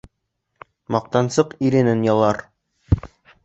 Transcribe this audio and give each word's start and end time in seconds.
Маҡтансыҡ 0.95 1.55
иренен 1.69 2.05
ялар 2.11 2.43